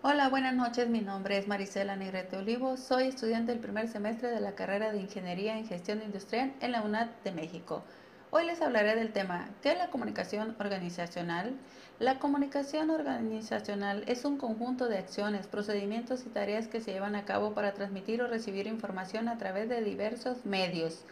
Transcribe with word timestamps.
Hola, 0.00 0.28
buenas 0.28 0.54
noches. 0.54 0.88
Mi 0.88 1.00
nombre 1.00 1.38
es 1.38 1.48
Marisela 1.48 1.96
Negrete 1.96 2.36
Olivo. 2.36 2.76
Soy 2.76 3.08
estudiante 3.08 3.50
del 3.50 3.60
primer 3.60 3.88
semestre 3.88 4.30
de 4.30 4.38
la 4.38 4.54
carrera 4.54 4.92
de 4.92 5.00
Ingeniería 5.00 5.58
en 5.58 5.66
Gestión 5.66 6.00
Industrial 6.02 6.54
en 6.60 6.70
la 6.70 6.82
UNAD 6.82 7.08
de 7.24 7.32
México. 7.32 7.82
Hoy 8.30 8.46
les 8.46 8.62
hablaré 8.62 8.94
del 8.94 9.12
tema 9.12 9.48
¿qué 9.60 9.72
es 9.72 9.78
la 9.78 9.90
comunicación 9.90 10.54
organizacional? 10.60 11.52
La 11.98 12.20
comunicación 12.20 12.90
organizacional 12.90 14.04
es 14.06 14.24
un 14.24 14.38
conjunto 14.38 14.86
de 14.86 14.98
acciones, 14.98 15.48
procedimientos 15.48 16.24
y 16.24 16.28
tareas 16.28 16.68
que 16.68 16.80
se 16.80 16.92
llevan 16.92 17.16
a 17.16 17.24
cabo 17.24 17.52
para 17.52 17.74
transmitir 17.74 18.22
o 18.22 18.28
recibir 18.28 18.68
información 18.68 19.28
a 19.28 19.36
través 19.36 19.68
de 19.68 19.82
diversos 19.82 20.46
medios, 20.46 21.02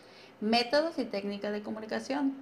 métodos 0.40 0.96
y 1.00 1.06
técnicas 1.06 1.52
de 1.52 1.64
comunicación. 1.64 2.34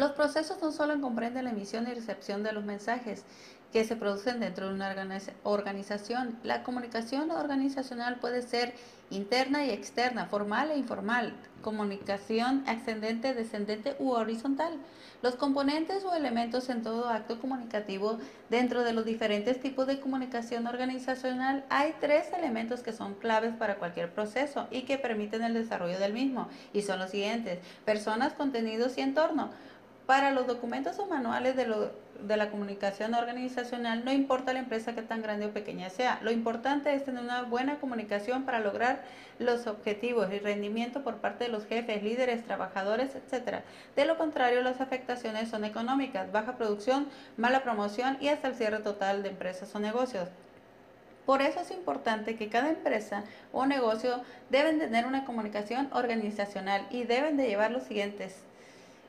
Los 0.00 0.12
procesos 0.12 0.62
no 0.62 0.72
solo 0.72 0.98
comprenden 0.98 1.44
la 1.44 1.50
emisión 1.50 1.86
y 1.86 1.92
recepción 1.92 2.42
de 2.42 2.52
los 2.52 2.64
mensajes, 2.64 3.26
que 3.70 3.84
se 3.84 3.96
producen 3.96 4.40
dentro 4.40 4.66
de 4.66 4.74
una 4.74 4.96
organización. 5.42 6.38
La 6.42 6.62
comunicación 6.62 7.30
organizacional 7.30 8.18
puede 8.18 8.40
ser 8.40 8.72
interna 9.10 9.66
y 9.66 9.70
externa, 9.70 10.24
formal 10.24 10.70
e 10.70 10.78
informal, 10.78 11.34
comunicación 11.60 12.64
ascendente, 12.66 13.34
descendente 13.34 13.94
u 13.98 14.12
horizontal. 14.12 14.72
Los 15.20 15.34
componentes 15.34 16.02
o 16.06 16.14
elementos 16.14 16.70
en 16.70 16.82
todo 16.82 17.10
acto 17.10 17.38
comunicativo 17.38 18.18
dentro 18.48 18.84
de 18.84 18.94
los 18.94 19.04
diferentes 19.04 19.60
tipos 19.60 19.86
de 19.86 20.00
comunicación 20.00 20.66
organizacional 20.66 21.66
hay 21.68 21.94
tres 22.00 22.32
elementos 22.32 22.80
que 22.80 22.94
son 22.94 23.16
claves 23.16 23.52
para 23.54 23.76
cualquier 23.76 24.10
proceso 24.14 24.66
y 24.70 24.82
que 24.82 24.96
permiten 24.96 25.42
el 25.42 25.52
desarrollo 25.52 25.98
del 25.98 26.14
mismo 26.14 26.48
y 26.72 26.80
son 26.80 27.00
los 27.00 27.10
siguientes, 27.10 27.58
personas, 27.84 28.32
contenidos 28.32 28.96
y 28.96 29.02
entorno. 29.02 29.50
Para 30.10 30.32
los 30.32 30.48
documentos 30.48 30.98
o 30.98 31.06
manuales 31.06 31.54
de, 31.54 31.72
de, 32.22 32.36
la 32.36 32.50
comunicación 32.50 33.14
organizacional, 33.14 34.04
no 34.04 34.10
importa 34.10 34.52
la 34.52 34.58
empresa 34.58 34.92
que 34.92 35.02
tan 35.02 35.22
grande 35.22 35.46
o 35.46 35.52
pequeña 35.52 35.88
sea, 35.88 36.18
lo 36.22 36.32
importante 36.32 36.92
es 36.92 37.04
tener 37.04 37.22
una 37.22 37.42
buena 37.42 37.78
comunicación 37.78 38.42
para 38.42 38.58
lograr 38.58 39.04
los 39.38 39.68
objetivos 39.68 40.28
y 40.32 40.40
rendimiento 40.40 41.04
por 41.04 41.18
parte 41.18 41.44
de 41.44 41.50
los 41.50 41.64
jefes, 41.64 42.02
líderes, 42.02 42.42
trabajadores, 42.42 43.12
etc. 43.14 43.58
De 43.94 44.04
lo 44.04 44.18
contrario, 44.18 44.62
las 44.62 44.80
afectaciones 44.80 45.48
son 45.48 45.64
económicas, 45.64 46.32
baja 46.32 46.56
producción, 46.56 47.06
mala 47.36 47.62
promoción 47.62 48.18
y 48.20 48.30
hasta 48.30 48.48
el 48.48 48.56
cierre 48.56 48.80
total 48.80 49.22
de 49.22 49.28
empresas 49.28 49.72
o 49.76 49.78
negocios. 49.78 50.28
Por 51.24 51.40
eso 51.40 51.60
es 51.60 51.70
importante 51.70 52.34
que 52.34 52.48
cada 52.48 52.70
empresa 52.70 53.22
o 53.52 53.64
negocio 53.64 54.22
deben 54.48 54.80
tener 54.80 55.06
una 55.06 55.24
comunicación 55.24 55.88
organizacional 55.92 56.88
y 56.90 57.04
deben 57.04 57.36
de 57.36 57.46
llevar 57.46 57.70
los 57.70 57.84
siguientes 57.84 58.42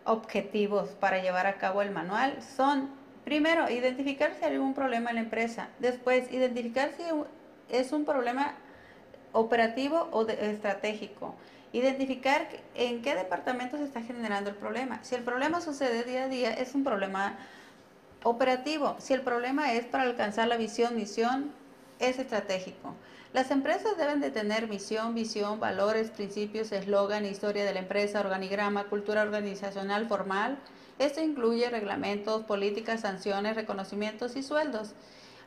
objetivos 0.06 0.90
para 0.92 1.22
llevar 1.22 1.48
a 1.48 1.56
cabo 1.56 1.82
el 1.82 1.92
manual 1.92 2.38
son, 2.56 2.90
primero, 3.24 3.70
identificar 3.70 4.34
si 4.38 4.46
hay 4.46 4.54
algún 4.54 4.74
problema 4.74 5.10
en 5.10 5.16
la 5.18 5.22
empresa. 5.22 5.70
Después, 5.80 6.32
identificar 6.32 6.92
si 6.98 7.04
es 7.70 7.92
un 7.92 8.06
problema 8.06 8.56
operativo 9.34 10.10
o 10.12 10.28
estratégico. 10.28 11.36
Identificar 11.74 12.48
en 12.76 13.02
qué 13.02 13.16
departamento 13.16 13.78
se 13.78 13.86
está 13.86 14.02
generando 14.02 14.50
el 14.50 14.56
problema. 14.56 15.00
Si 15.04 15.16
el 15.16 15.24
problema 15.24 15.62
sucede 15.62 16.04
día 16.04 16.26
a 16.26 16.28
día, 16.28 16.54
es 16.54 16.76
un 16.76 16.84
problema 16.84 17.38
operativo. 18.24 18.96
Si 19.00 19.14
el 19.14 19.22
problema 19.22 19.72
es 19.74 19.86
para 19.86 20.04
alcanzar 20.04 20.48
la 20.48 20.58
visión, 20.58 20.96
misión, 20.96 21.52
es 22.02 22.20
estratégico. 22.20 22.96
Las 23.32 23.50
empresas 23.50 23.96
deben 23.98 24.20
de 24.20 24.30
tener 24.30 24.68
misión, 24.68 25.16
visión, 25.16 25.60
valores, 25.60 26.10
principios, 26.10 26.74
eslogan, 26.74 27.26
historia 27.26 27.64
de 27.64 27.74
la 27.74 27.80
empresa, 27.80 28.20
organigrama, 28.20 28.86
cultura 28.86 29.22
organizacional 29.22 30.08
formal. 30.08 30.58
Esto 31.00 31.22
incluye 31.22 31.70
reglamentos, 31.70 32.44
políticas, 32.44 33.02
sanciones, 33.02 33.56
reconocimientos 33.56 34.36
y 34.36 34.44
sueldos. 34.44 34.94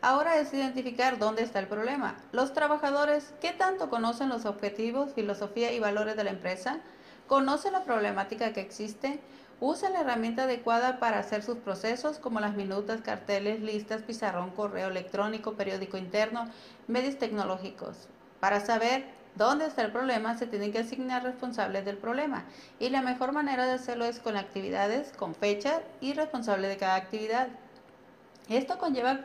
Ahora 0.01 0.39
es 0.39 0.53
identificar 0.55 1.19
dónde 1.19 1.43
está 1.43 1.59
el 1.59 1.67
problema. 1.67 2.17
Los 2.33 2.55
trabajadores, 2.55 3.35
¿qué 3.41 3.53
tanto 3.53 3.91
conocen 3.91 4.29
los 4.29 4.47
objetivos, 4.47 5.13
filosofía 5.13 5.73
y 5.73 5.81
valores 5.81 6.17
de 6.17 6.25
la 6.25 6.31
empresa? 6.31 6.81
¿Conocen 7.27 7.73
la 7.73 7.85
problemática 7.85 8.53
que 8.53 8.61
existe? 8.61 9.21
Usa 9.61 9.89
la 9.91 10.01
herramienta 10.01 10.45
adecuada 10.45 10.99
para 10.99 11.19
hacer 11.19 11.43
sus 11.43 11.59
procesos 11.59 12.19
como 12.19 12.41
las 12.41 12.55
minutas, 12.55 13.01
carteles, 13.03 13.61
listas, 13.61 14.03
pizarrón, 14.03 14.51
correo 14.51 14.89
electrónico, 14.89 15.55
periódico 15.55 15.97
interno, 15.97 16.51
medios 16.89 17.19
tecnológicos. 17.19 18.09
Para 18.41 18.61
saber 18.61 19.05
dónde 19.37 19.67
está 19.67 19.83
el 19.83 19.93
problema, 19.93 20.37
se 20.37 20.47
tienen 20.47 20.73
que 20.73 20.81
asignar 20.81 21.23
responsables 21.23 21.85
del 21.85 21.97
problema. 21.97 22.45
Y 22.81 22.89
la 22.91 23.01
mejor 23.01 23.33
manera 23.33 23.65
de 23.65 23.73
hacerlo 23.73 24.05
es 24.05 24.19
con 24.19 24.37
actividades, 24.37 25.13
con 25.13 25.35
fecha 25.35 25.83
y 26.01 26.15
responsable 26.15 26.69
de 26.69 26.77
cada 26.77 26.97
actividad. 26.97 27.49
Esto 28.49 28.79
conlleva 28.79 29.21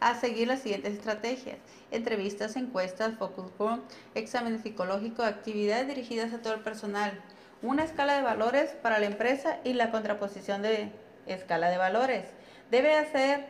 a 0.00 0.14
seguir 0.16 0.48
las 0.48 0.60
siguientes 0.60 0.94
estrategias. 0.94 1.58
Entrevistas, 1.92 2.56
encuestas, 2.56 3.16
focus 3.18 3.52
group, 3.56 3.82
exámenes 4.14 4.62
psicológicos, 4.62 5.24
actividades 5.24 5.86
dirigidas 5.86 6.32
a 6.34 6.42
todo 6.42 6.54
el 6.54 6.60
personal 6.60 7.20
una 7.62 7.84
escala 7.84 8.14
de 8.14 8.22
valores 8.22 8.70
para 8.82 8.98
la 8.98 9.06
empresa 9.06 9.58
y 9.64 9.74
la 9.74 9.90
contraposición 9.90 10.62
de 10.62 10.90
escala 11.26 11.70
de 11.70 11.78
valores. 11.78 12.24
Debe 12.70 12.94
hacer 12.94 13.46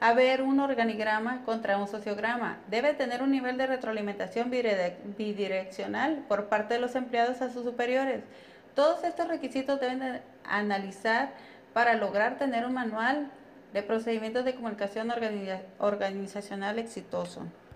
haber 0.00 0.42
un 0.42 0.60
organigrama 0.60 1.42
contra 1.44 1.78
un 1.78 1.88
sociograma. 1.88 2.58
Debe 2.68 2.94
tener 2.94 3.22
un 3.22 3.30
nivel 3.30 3.56
de 3.56 3.66
retroalimentación 3.66 4.50
bidireccional 4.50 6.24
por 6.28 6.46
parte 6.46 6.74
de 6.74 6.80
los 6.80 6.94
empleados 6.94 7.40
a 7.40 7.50
sus 7.50 7.64
superiores. 7.64 8.22
Todos 8.74 9.04
estos 9.04 9.28
requisitos 9.28 9.80
deben 9.80 10.00
de 10.00 10.20
analizar 10.44 11.30
para 11.72 11.94
lograr 11.94 12.38
tener 12.38 12.66
un 12.66 12.74
manual 12.74 13.30
de 13.72 13.82
procedimientos 13.82 14.44
de 14.44 14.54
comunicación 14.54 15.12
organizacional 15.78 16.78
exitoso. 16.78 17.46